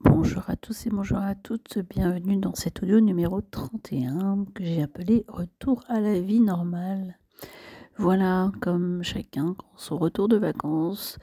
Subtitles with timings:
[0.00, 4.82] Bonjour à tous et bonjour à toutes, bienvenue dans cet audio numéro 31 que j'ai
[4.82, 7.18] appelé Retour à la vie normale.
[7.96, 11.18] Voilà, comme chacun, son retour de vacances,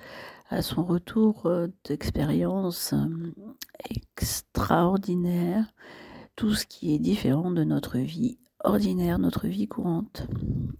[0.49, 3.31] à son retour euh, d'expérience euh,
[3.91, 5.71] extraordinaire,
[6.35, 10.25] tout ce qui est différent de notre vie ordinaire, notre vie courante.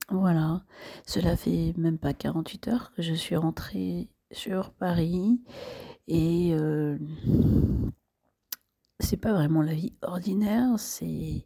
[0.10, 0.64] Voilà,
[1.06, 5.40] cela fait même pas 48 heures que je suis rentrée sur Paris
[6.08, 6.98] et euh,
[9.00, 11.46] c'est pas vraiment la vie ordinaire, c'est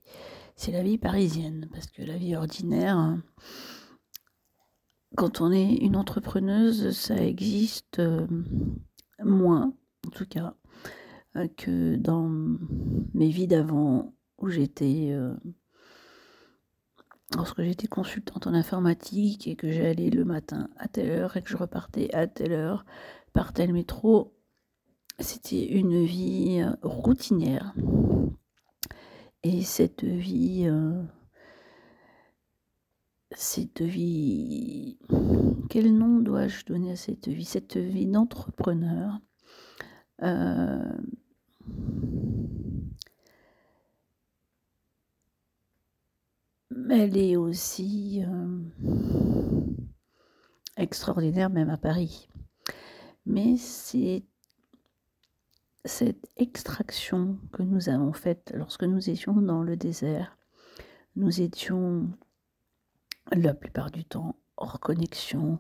[0.68, 1.68] la vie parisienne.
[1.72, 3.18] Parce que la vie ordinaire,
[5.16, 8.28] quand on est une entrepreneuse, ça existe euh,
[9.24, 9.74] moins,
[10.08, 10.56] en tout cas,
[11.36, 12.30] euh, que dans
[13.14, 15.16] mes vies d'avant où j'étais.
[17.36, 21.50] Lorsque j'étais consultante en informatique et que j'allais le matin à telle heure et que
[21.50, 22.86] je repartais à telle heure
[23.34, 24.37] par tel métro,
[25.20, 27.74] c'était une vie euh, routinière.
[29.44, 31.02] Et cette vie, euh,
[33.32, 35.00] cette vie,
[35.70, 37.46] quel nom dois-je donner à cette vie?
[37.46, 39.20] Cette vie d'entrepreneur.
[40.24, 40.98] Euh,
[46.90, 48.24] elle est aussi
[50.78, 52.30] extraordinaire même à Paris.
[53.26, 54.24] Mais c'est
[55.88, 60.38] cette extraction que nous avons faite lorsque nous étions dans le désert,
[61.16, 62.10] nous étions
[63.32, 65.60] la plupart du temps hors connexion,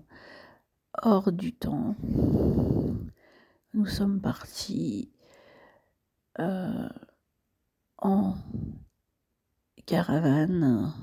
[1.02, 1.96] hors du temps.
[3.74, 5.12] Nous sommes partis
[6.40, 6.90] euh,
[7.98, 8.36] en
[9.86, 10.94] caravane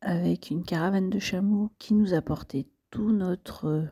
[0.00, 3.88] avec une caravane de chameaux qui nous apportait tout notre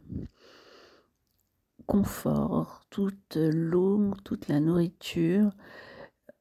[1.86, 5.50] confort, toute l'eau, toute la nourriture.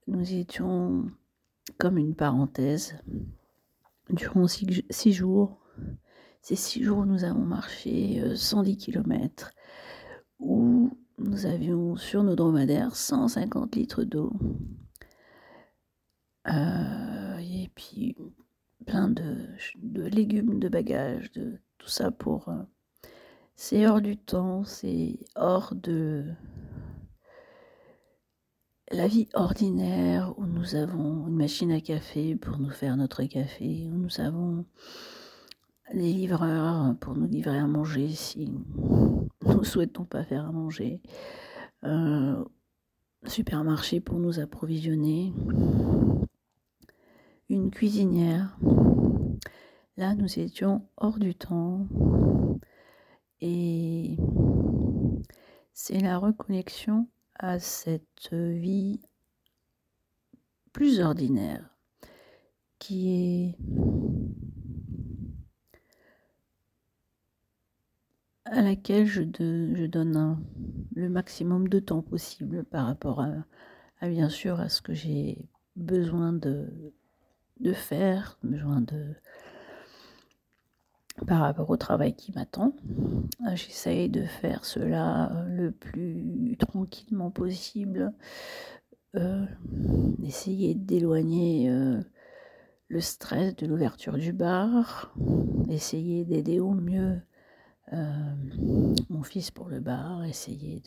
[0.07, 1.05] Nous étions
[1.77, 2.95] comme une parenthèse
[4.09, 5.57] durant six, jours.
[6.41, 9.51] Ces six jours, nous avons marché 110 euh, km
[10.39, 14.33] où nous avions sur nos dromadaires 150 litres d'eau.
[16.47, 18.15] Euh, et puis
[18.85, 19.47] plein de,
[19.77, 22.63] de, légumes, de bagages, de tout ça pour euh,
[23.63, 26.25] c'est hors du temps, c'est hors de
[28.89, 33.87] la vie ordinaire où nous avons une machine à café pour nous faire notre café,
[33.87, 34.65] où nous avons
[35.93, 40.99] des livreurs pour nous livrer à manger si nous ne souhaitons pas faire à manger,
[41.83, 42.43] un
[43.27, 45.35] supermarché pour nous approvisionner,
[47.47, 48.57] une cuisinière.
[49.97, 51.85] Là, nous étions hors du temps.
[53.41, 54.17] Et
[55.73, 57.07] c'est la reconnexion
[57.39, 59.01] à cette vie
[60.73, 61.67] plus ordinaire
[62.77, 63.57] qui est
[68.45, 70.43] à laquelle je, donne
[70.95, 73.31] le maximum de temps possible par rapport à,
[74.01, 76.93] à bien sûr à ce que j'ai besoin de,
[77.59, 79.15] de faire, besoin de,
[81.27, 82.73] par rapport au travail qui m'attend.
[83.45, 88.13] Euh, j'essaye de faire cela euh, le plus tranquillement possible,
[89.15, 91.69] euh, d'essayer d'éloigner
[92.87, 95.13] le stress de l'ouverture du bar,
[95.69, 97.21] essayer d'aider au mieux
[99.09, 100.81] mon fils pour le bar, essayer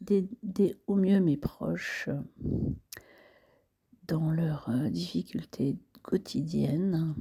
[0.00, 2.10] d'aider au mieux mes proches
[4.06, 7.14] dans leurs difficultés quotidiennes.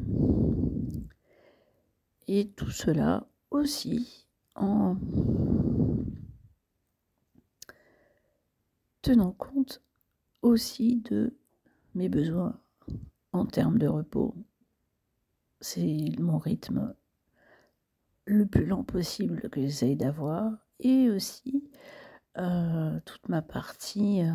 [2.28, 4.96] Et tout cela aussi en
[9.02, 9.82] tenant compte
[10.42, 11.38] aussi de
[11.96, 12.60] mes besoins
[13.34, 14.36] en termes de repos.
[15.60, 16.94] C'est mon rythme
[18.26, 21.70] le plus lent possible que j'essaye d'avoir et aussi
[22.38, 24.32] euh, toute ma partie euh,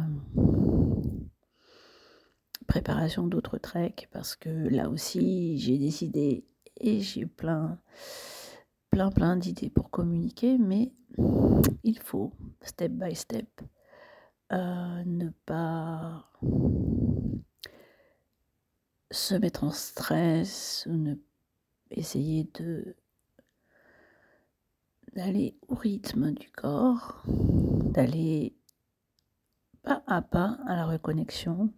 [2.67, 6.45] préparation d'autres treks parce que là aussi j'ai décidé
[6.81, 7.79] et j'ai plein,
[8.91, 10.93] plein, plein d'idées pour communiquer, mais
[11.83, 12.33] il faut,
[12.63, 13.49] step by step,
[14.53, 16.31] euh, ne pas
[19.11, 21.15] se mettre en stress ou ne
[21.91, 22.97] essayer de
[25.15, 28.55] d'aller au rythme du corps, d'aller
[29.83, 31.73] pas à pas à la reconnexion.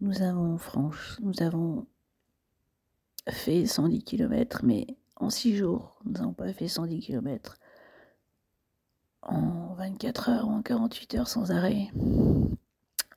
[0.00, 1.86] Nous avons franche, nous avons
[3.28, 4.86] fait 110 km, mais
[5.16, 7.58] en 6 jours, nous n'avons pas fait 110 km.
[9.22, 11.88] En 24 heures ou en 48 heures sans arrêt.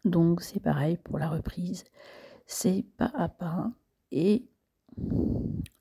[0.06, 1.84] Donc c'est pareil pour la reprise.
[2.46, 3.72] C'est pas à pas
[4.12, 4.46] et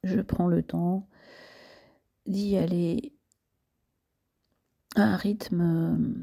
[0.03, 1.07] je prends le temps
[2.27, 3.13] d'y aller
[4.97, 6.17] à un rythme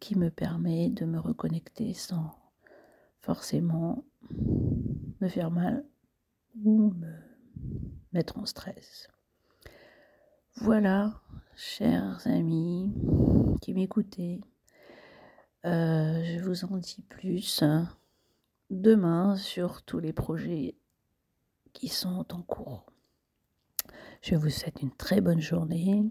[0.00, 2.38] qui me permet de me reconnecter sans
[3.20, 4.04] forcément
[5.20, 5.84] me faire mal
[6.64, 7.12] ou me
[8.12, 9.08] mettre en stress.
[10.56, 11.20] Voilà,
[11.56, 12.92] chers amis
[13.60, 14.40] qui m'écoutez,
[15.64, 17.62] euh, je vous en dis plus
[18.70, 20.76] demain sur tous les projets
[21.72, 22.86] qui sont en cours.
[24.22, 26.04] Je vous souhaite une très bonne journée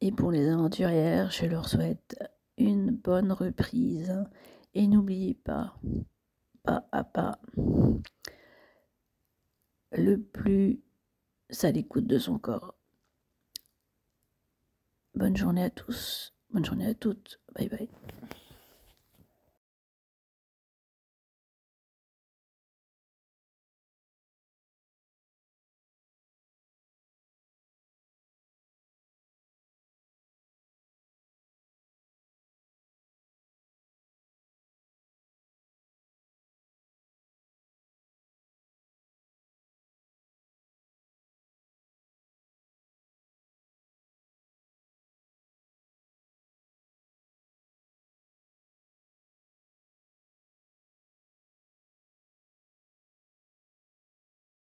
[0.00, 2.18] et pour les aventurières, je leur souhaite
[2.58, 4.24] une bonne reprise
[4.74, 5.74] et n'oubliez pas,
[6.62, 7.38] pas à pas,
[9.92, 10.80] le plus
[11.62, 12.74] à l'écoute de son corps.
[15.14, 17.88] Bonne journée à tous, bonne journée à toutes, bye bye.